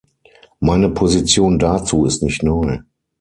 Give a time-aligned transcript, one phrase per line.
[0.59, 2.79] Meine Position dazu ist nicht neu.